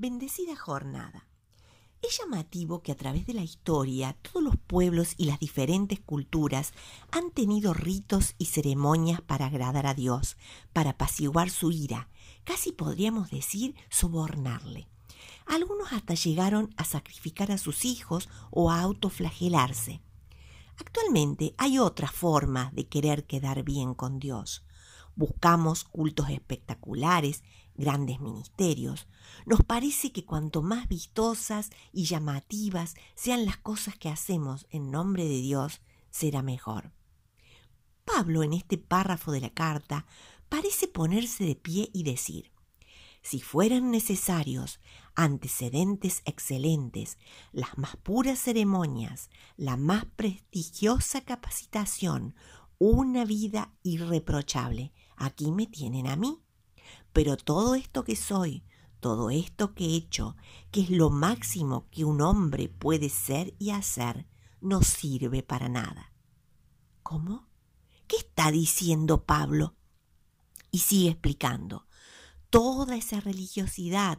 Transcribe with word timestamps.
Bendecida 0.00 0.54
jornada. 0.54 1.26
Es 2.02 2.20
llamativo 2.20 2.82
que 2.82 2.92
a 2.92 2.96
través 2.96 3.26
de 3.26 3.34
la 3.34 3.42
historia 3.42 4.16
todos 4.22 4.40
los 4.44 4.56
pueblos 4.56 5.14
y 5.16 5.24
las 5.24 5.40
diferentes 5.40 5.98
culturas 5.98 6.72
han 7.10 7.32
tenido 7.32 7.74
ritos 7.74 8.36
y 8.38 8.44
ceremonias 8.44 9.20
para 9.20 9.46
agradar 9.46 9.88
a 9.88 9.94
Dios, 9.94 10.36
para 10.72 10.90
apaciguar 10.90 11.50
su 11.50 11.72
ira, 11.72 12.08
casi 12.44 12.70
podríamos 12.70 13.32
decir 13.32 13.74
sobornarle. 13.90 14.86
Algunos 15.46 15.92
hasta 15.92 16.14
llegaron 16.14 16.72
a 16.76 16.84
sacrificar 16.84 17.50
a 17.50 17.58
sus 17.58 17.84
hijos 17.84 18.28
o 18.52 18.70
a 18.70 18.80
autoflagelarse. 18.80 20.00
Actualmente 20.76 21.56
hay 21.58 21.80
otras 21.80 22.12
formas 22.12 22.72
de 22.72 22.86
querer 22.86 23.26
quedar 23.26 23.64
bien 23.64 23.94
con 23.94 24.20
Dios. 24.20 24.64
Buscamos 25.16 25.82
cultos 25.82 26.30
espectaculares, 26.30 27.42
grandes 27.78 28.20
ministerios. 28.20 29.06
Nos 29.46 29.64
parece 29.64 30.12
que 30.12 30.26
cuanto 30.26 30.60
más 30.60 30.88
vistosas 30.88 31.70
y 31.92 32.04
llamativas 32.04 32.94
sean 33.14 33.46
las 33.46 33.56
cosas 33.56 33.96
que 33.96 34.10
hacemos 34.10 34.66
en 34.68 34.90
nombre 34.90 35.24
de 35.24 35.40
Dios, 35.40 35.80
será 36.10 36.42
mejor. 36.42 36.92
Pablo 38.04 38.42
en 38.42 38.52
este 38.52 38.76
párrafo 38.76 39.32
de 39.32 39.40
la 39.40 39.50
carta 39.50 40.04
parece 40.48 40.88
ponerse 40.88 41.44
de 41.44 41.56
pie 41.56 41.90
y 41.94 42.02
decir, 42.02 42.50
si 43.22 43.40
fueran 43.40 43.90
necesarios 43.90 44.80
antecedentes 45.14 46.22
excelentes, 46.24 47.18
las 47.52 47.76
más 47.76 47.96
puras 47.96 48.38
ceremonias, 48.38 49.30
la 49.56 49.76
más 49.76 50.04
prestigiosa 50.16 51.20
capacitación, 51.22 52.34
una 52.78 53.24
vida 53.24 53.72
irreprochable, 53.82 54.92
aquí 55.16 55.50
me 55.50 55.66
tienen 55.66 56.06
a 56.06 56.16
mí. 56.16 56.40
Pero 57.12 57.36
todo 57.36 57.74
esto 57.74 58.04
que 58.04 58.16
soy, 58.16 58.64
todo 59.00 59.30
esto 59.30 59.74
que 59.74 59.84
he 59.84 59.96
hecho, 59.96 60.36
que 60.70 60.80
es 60.80 60.90
lo 60.90 61.10
máximo 61.10 61.88
que 61.90 62.04
un 62.04 62.20
hombre 62.20 62.68
puede 62.68 63.08
ser 63.08 63.54
y 63.58 63.70
hacer, 63.70 64.26
no 64.60 64.82
sirve 64.82 65.42
para 65.42 65.68
nada. 65.68 66.12
¿Cómo? 67.02 67.48
¿Qué 68.06 68.16
está 68.16 68.50
diciendo 68.50 69.24
Pablo? 69.24 69.76
Y 70.70 70.78
sigue 70.78 71.10
explicando. 71.10 71.86
Toda 72.50 72.96
esa 72.96 73.20
religiosidad, 73.20 74.18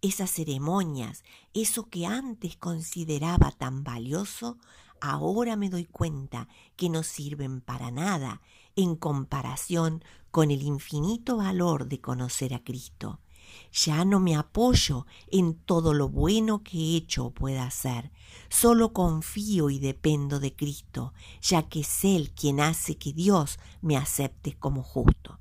esas 0.00 0.30
ceremonias, 0.30 1.22
eso 1.52 1.88
que 1.88 2.06
antes 2.06 2.56
consideraba 2.56 3.50
tan 3.52 3.84
valioso, 3.84 4.58
ahora 5.00 5.56
me 5.56 5.68
doy 5.68 5.84
cuenta 5.84 6.48
que 6.76 6.88
no 6.88 7.02
sirven 7.02 7.60
para 7.60 7.90
nada 7.90 8.40
en 8.76 8.96
comparación 8.96 10.04
con 10.30 10.50
el 10.50 10.62
infinito 10.62 11.36
valor 11.36 11.86
de 11.86 12.00
conocer 12.00 12.54
a 12.54 12.64
Cristo. 12.64 13.20
Ya 13.72 14.04
no 14.04 14.20
me 14.20 14.34
apoyo 14.36 15.06
en 15.30 15.54
todo 15.54 15.94
lo 15.94 16.08
bueno 16.08 16.62
que 16.62 16.76
he 16.78 16.96
hecho 16.96 17.26
o 17.26 17.30
pueda 17.30 17.64
hacer, 17.64 18.10
solo 18.48 18.92
confío 18.92 19.70
y 19.70 19.78
dependo 19.78 20.40
de 20.40 20.54
Cristo, 20.54 21.12
ya 21.40 21.68
que 21.68 21.80
es 21.80 22.04
Él 22.04 22.32
quien 22.32 22.60
hace 22.60 22.96
que 22.96 23.12
Dios 23.12 23.58
me 23.80 23.96
acepte 23.96 24.54
como 24.58 24.82
justo. 24.82 25.38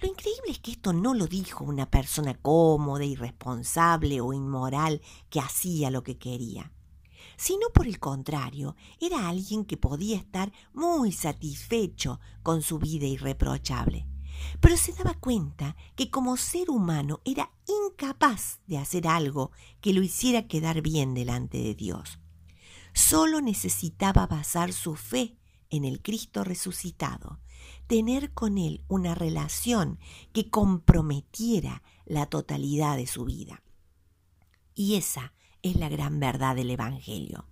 Lo 0.00 0.08
increíble 0.08 0.50
es 0.50 0.58
que 0.58 0.72
esto 0.72 0.92
no 0.92 1.14
lo 1.14 1.26
dijo 1.26 1.64
una 1.64 1.90
persona 1.90 2.34
cómoda, 2.34 3.04
irresponsable 3.04 4.20
o 4.20 4.32
inmoral 4.32 5.00
que 5.30 5.40
hacía 5.40 5.90
lo 5.90 6.02
que 6.02 6.18
quería 6.18 6.72
sino 7.36 7.68
por 7.74 7.86
el 7.86 7.98
contrario, 7.98 8.76
era 9.00 9.28
alguien 9.28 9.64
que 9.64 9.76
podía 9.76 10.16
estar 10.16 10.52
muy 10.72 11.12
satisfecho 11.12 12.20
con 12.42 12.62
su 12.62 12.78
vida 12.78 13.06
irreprochable. 13.06 14.06
Pero 14.60 14.76
se 14.76 14.92
daba 14.92 15.14
cuenta 15.14 15.76
que 15.94 16.10
como 16.10 16.36
ser 16.36 16.70
humano 16.70 17.20
era 17.24 17.50
incapaz 17.66 18.60
de 18.66 18.78
hacer 18.78 19.06
algo 19.06 19.52
que 19.80 19.92
lo 19.92 20.02
hiciera 20.02 20.48
quedar 20.48 20.82
bien 20.82 21.14
delante 21.14 21.58
de 21.58 21.74
Dios. 21.74 22.18
Solo 22.94 23.40
necesitaba 23.40 24.26
basar 24.26 24.72
su 24.72 24.96
fe 24.96 25.38
en 25.70 25.84
el 25.84 26.02
Cristo 26.02 26.44
resucitado, 26.44 27.40
tener 27.86 28.32
con 28.32 28.58
Él 28.58 28.84
una 28.88 29.14
relación 29.14 29.98
que 30.32 30.50
comprometiera 30.50 31.82
la 32.04 32.26
totalidad 32.26 32.96
de 32.96 33.06
su 33.06 33.24
vida. 33.24 33.62
Y 34.74 34.96
esa 34.96 35.32
es 35.62 35.76
la 35.76 35.88
gran 35.88 36.20
verdad 36.20 36.56
del 36.56 36.70
Evangelio. 36.70 37.46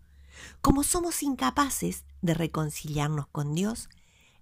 Como 0.60 0.82
somos 0.82 1.22
incapaces 1.22 2.04
de 2.22 2.34
reconciliarnos 2.34 3.26
con 3.28 3.54
Dios, 3.54 3.88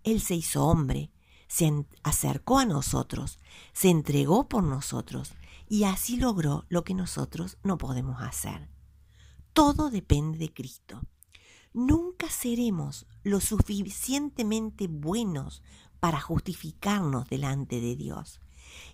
Él 0.05 0.21
se 0.21 0.35
hizo 0.35 0.65
hombre, 0.65 1.11
se 1.49 1.85
acercó 2.03 2.59
a 2.59 2.67
nosotros, 2.67 3.39
se 3.73 3.91
entregó 3.91 4.49
por 4.49 4.63
nosotros 4.63 5.33
y 5.69 5.85
así 5.85 6.17
logró 6.17 6.67
lo 6.69 6.85
que 6.85 6.95
nosotros 6.95 7.59
no 7.63 7.79
podemos 7.79 8.23
hacer. 8.23 8.69
Todo 9.53 9.91
depende 9.91 10.39
de 10.39 10.53
Cristo. 10.53 11.03
Nunca 11.73 12.29
seremos 12.29 13.07
lo 13.23 13.41
suficientemente 13.41 14.87
buenos 14.89 15.63
para 16.01 16.21
justificarnos 16.21 17.29
delante 17.29 17.81
de 17.81 17.97
Dios 17.97 18.41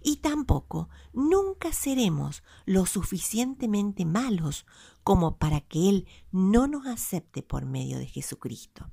y 0.03 0.17
tampoco 0.17 0.89
nunca 1.13 1.73
seremos 1.73 2.43
lo 2.65 2.87
suficientemente 2.87 4.05
malos 4.05 4.67
como 5.03 5.39
para 5.39 5.61
que 5.61 5.89
Él 5.89 6.09
no 6.31 6.67
nos 6.67 6.87
acepte 6.87 7.43
por 7.43 7.67
medio 7.67 7.99
de 7.99 8.07
Jesucristo. 8.07 8.91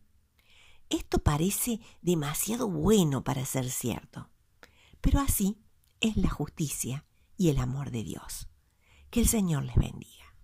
Esto 0.90 1.20
parece 1.20 1.80
demasiado 2.02 2.70
bueno 2.70 3.24
para 3.24 3.46
ser 3.46 3.70
cierto, 3.70 4.30
pero 5.00 5.20
así 5.20 5.58
es 6.02 6.18
la 6.18 6.30
justicia 6.30 7.06
y 7.38 7.50
el 7.50 7.60
amor 7.60 7.92
de 7.92 8.04
Dios. 8.04 8.50
Que 9.10 9.22
el 9.22 9.28
Señor 9.28 9.64
les 9.64 9.76
bendiga. 9.76 10.36